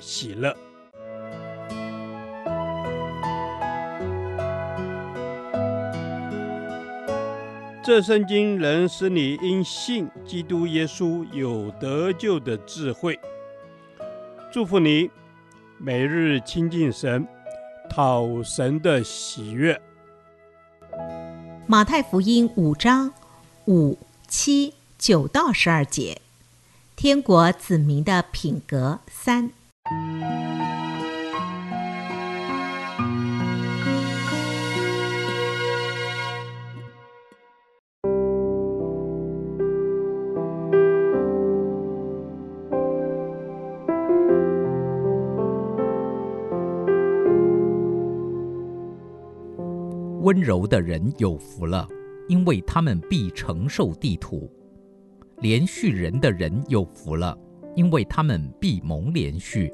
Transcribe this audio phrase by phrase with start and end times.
[0.00, 0.56] 喜乐。
[7.82, 13.18] 这圣经能使你因信基督耶稣有得救的智慧。
[14.52, 15.10] 祝福你，
[15.78, 17.26] 每日亲近神，
[17.88, 19.80] 讨神的喜悦。
[21.66, 23.12] 马太福音五章
[23.66, 23.98] 五
[24.28, 26.20] 七九到十二节，
[26.94, 29.50] 天国子民的品格三。
[50.22, 51.88] 温柔的人有福了，
[52.28, 54.48] 因为他们必承受地土；
[55.38, 57.36] 连续人的人有福了，
[57.74, 59.68] 因为他们必蒙连续；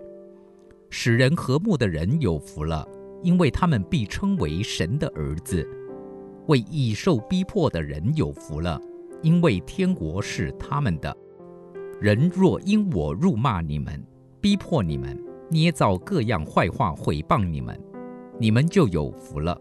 [0.90, 2.86] 使人和睦的人有福了，
[3.22, 5.64] 因为他们必称为神的儿子；
[6.46, 8.80] 为义受逼迫的人有福了，
[9.22, 11.16] 因为天国是他们的。
[12.00, 14.02] 人若因我辱骂你们、
[14.40, 17.78] 逼迫你们、捏造各样坏话毁谤你们，
[18.38, 19.58] 你们就有福了。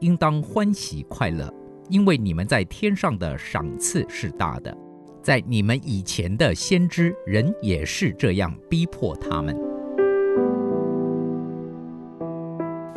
[0.00, 1.52] 应当欢喜快乐，
[1.88, 4.76] 因为你们在天上的赏赐是大的。
[5.22, 9.67] 在你们以前的先知人也是这样逼迫他们。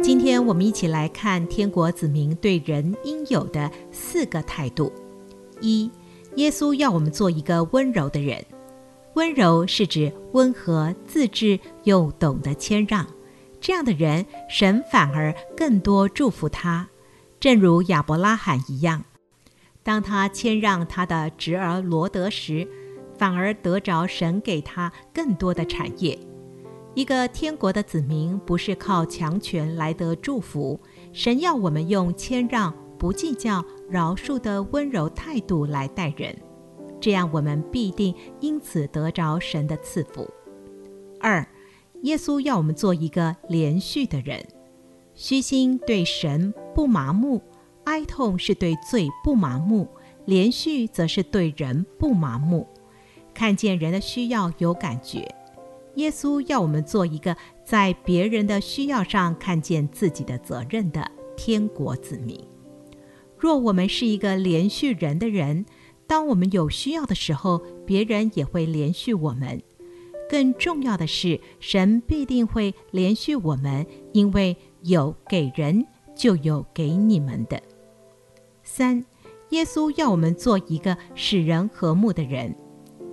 [0.01, 4.91] 今天我们一起来看天国子民对人应有的四个态度：
[5.59, 5.89] 一、
[6.37, 8.43] 耶稣要我们做一个温柔的人。
[9.13, 13.05] 温柔是指温和、自制又懂得谦让。
[13.59, 16.89] 这样的人，神反而更多祝福他。
[17.39, 19.05] 正如亚伯拉罕一样，
[19.83, 22.67] 当他谦让他的侄儿罗德时，
[23.19, 26.17] 反而得着神给他更多的产业。
[26.93, 30.77] 一个天国的子民不是靠强权来得祝福，
[31.13, 36.35] 神要我们用谦让、不计较、饶恕的温柔态度来待人，
[36.99, 40.29] 这样我们必定因此得着神的赐福。
[41.21, 41.47] 二，
[42.01, 44.45] 耶稣要我们做一个连续的人。
[45.13, 47.41] 虚心对神不麻木，
[47.85, 49.87] 哀痛是对罪不麻木，
[50.25, 52.67] 连续则是对人不麻木。
[53.33, 55.33] 看见人的需要有感觉，
[55.95, 57.35] 耶稣要我们做一个
[57.65, 62.39] 在别人的需要上看见自己的责任的天国子民。
[63.37, 65.65] 若我们是一个连续人的人，
[66.07, 69.61] 当我们有需要的时候，别人也会连续我们。
[70.29, 74.57] 更重要的是，神必定会连续我们，因为。
[74.83, 75.85] 有给人，
[76.15, 77.61] 就有给你们的。
[78.63, 79.05] 三，
[79.51, 82.55] 耶稣要我们做一个使人和睦的人。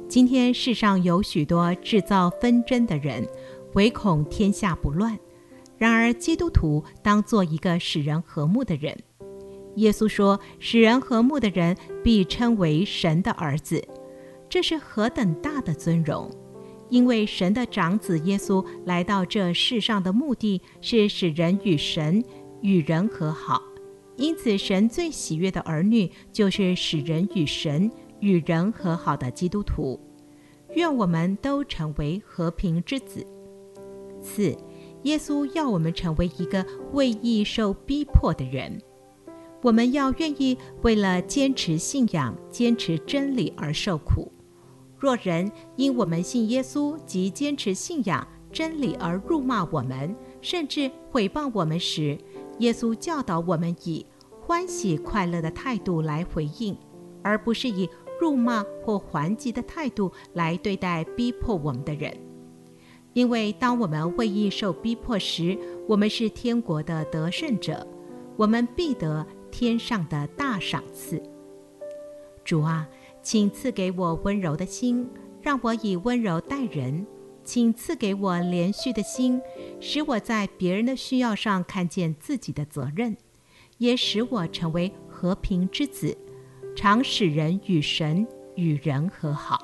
[0.08, 3.28] 今天世上有许多制造纷争的人，
[3.74, 5.18] 唯恐天下不乱。
[5.76, 8.96] 然而基督徒当做一个使人和睦的人。
[9.76, 13.86] 耶稣说：“使人和睦的人，必称为神的儿子。”
[14.48, 16.30] 这是何等大的尊荣！
[16.88, 22.24] 因为神的长子耶稣来到这世上的目的是使人与神
[22.62, 23.62] 与人和好，
[24.16, 29.98] 因此神最喜悦的儿女就是使人与神与人和好的基督徒。
[30.74, 33.26] 愿我们都成为和平之子。
[34.20, 34.54] 四，
[35.04, 38.80] 耶稣要我们成为一个为义受逼迫的人，
[39.62, 44.30] 我们要愿意为了坚持信仰、坚持真理而受苦。
[44.98, 52.18] 若人因我们信耶稣及坚持信仰真理而辱骂我们，甚至毁谤我们时，
[52.58, 54.04] 耶稣教导我们以
[54.40, 56.76] 欢喜快乐的态度来回应，
[57.22, 57.88] 而不是以
[58.20, 62.16] 辱骂或还击的态度来对待逼迫我们的人。
[63.12, 67.86] 因为当我们为义受逼迫时，我们是天国的得胜者，
[68.36, 71.22] 我们必得天上的大赏赐。
[72.44, 72.88] 主啊。
[73.20, 75.06] 请赐给我温柔的心，
[75.42, 77.04] 让我以温柔待人；
[77.44, 79.42] 请赐给我怜恤的心，
[79.80, 83.18] 使我在别人的需要上看见自己的责任，
[83.76, 86.16] 也使我成为和平之子，
[86.80, 89.58] 常使人与神、与人和好。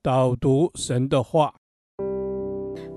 [0.00, 1.61] 导读：神的话。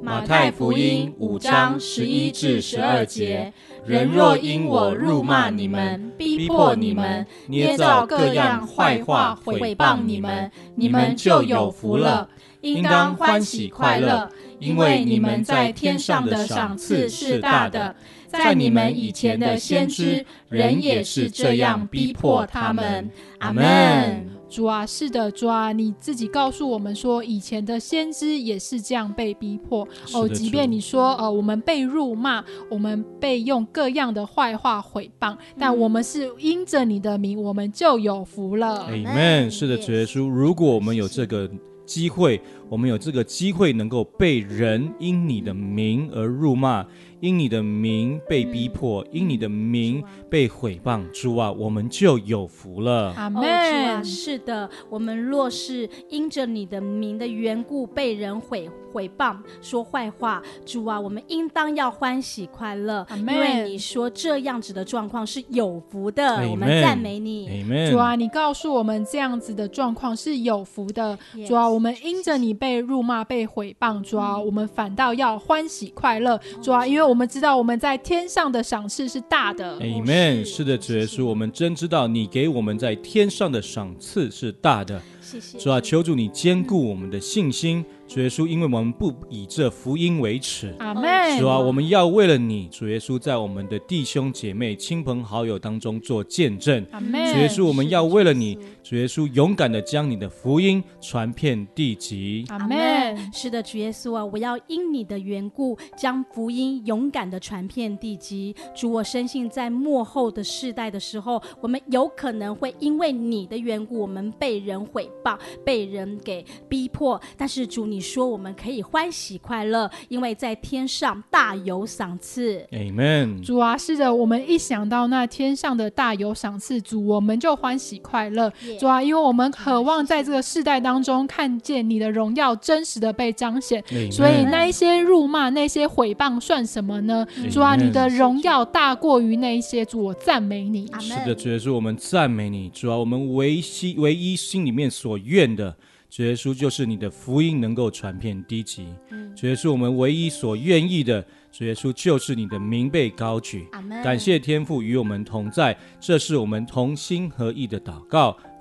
[0.06, 3.52] 马太福音五章十一至十二节：
[3.88, 12.30] 人若因我辱骂你们、逼迫你们、捏造各样坏话毁谤你们，你们就有福了，
[12.62, 14.30] 应当欢喜快乐，
[14.60, 17.96] 因为你们在天上的赏赐是大的。
[18.28, 23.10] 在你们以前的先知，人也是这样逼迫他们。
[23.40, 24.35] 阿门。
[24.56, 30.30] 主啊，是的，主啊，你自己告诉我们说，以前的先知也是这样被逼迫哦。
[30.30, 32.42] 即便你说，呃，我们被辱骂，
[32.72, 38.84] 我们被用各样的坏话毁谤，嗯、但我们是因着你的名，我们就有福了。
[38.84, 39.52] 阿门。
[39.52, 41.52] 是的，主耶稣，如果我们有这个
[41.86, 46.86] 机会，我们有这个机会能够被人因你的名而辱骂。
[47.20, 53.14] 因你的名被逼迫，嗯、因你的名被毁谤，主啊，我们就有福了。
[53.16, 53.42] 阿门。
[53.42, 66.48] 主啊，是的，我们若是因着你的名的缘故被人毁毁谤、说坏话，主啊，我们应当要欢喜快乐，因为你说这样子的状况是有福的。
[66.50, 67.48] 我们赞美你。
[67.50, 71.18] Amen 主啊，你告诉我们这样子的状况是有福的。
[71.36, 76.40] Yes 主啊，我们因着你被辱骂、被毁谤，主啊，我们反倒要欢喜快乐。
[76.62, 79.80] 主啊，因为我们知道我们在天上的赏赐是大的。
[79.80, 80.44] Amen。
[80.44, 85.02] 是的，主耶稣，我们真知道你给我们在天上的赏赐是大的。
[85.22, 85.58] 谢谢。
[85.58, 87.84] 主啊，求主你坚固我们的信心。
[88.08, 91.40] 主耶稣，因为我们不以这福音为耻，阿门。
[91.40, 97.34] 主啊，我们要为了你，主耶稣，在我们的弟兄姐妹、亲朋好友当中做见证，阿门。
[97.34, 103.18] 主耶稣，我们要为了你，主耶稣，勇敢的将你的福音传遍地极，阿门。
[103.34, 108.56] 是的，主耶稣啊，我要因你的缘故，将福音勇敢的传遍地极。
[108.76, 115.36] 主，我深信在末后的世代的时候，我们有可能会因为你的缘故，我们被人毁谤，
[115.66, 117.96] 被人给逼迫，但是主你。
[117.96, 122.60] 你说我们可以欢喜快乐，因为在天上大有赏赐。
[122.74, 123.42] Amen。
[123.42, 128.50] 主啊，是的，我们一想到那天上的大有赏赐，主我们就欢喜快乐。
[128.62, 128.75] Yeah.
[128.80, 140.88] 主啊，因为我们渴望在这个世代当中看见你的荣耀真实的被彰显所以那一些辱骂、那些毁谤算什么呢主啊，你的荣耀大过于那一些，主我赞美你。
[141.00, 142.70] 是的，主耶稣，我们赞美你。
[142.70, 145.76] 主啊，我们唯心唯一心里面所愿的。
[146.10, 148.88] 主耶稣，就是你的福音能够传遍地极。
[149.36, 151.22] 主耶稣，我们唯一所愿意的，
[151.52, 153.68] 主耶稣就是你的名被高举。
[154.02, 158.38] 感谢天父与我们同在，这是我们同心合意的祷告，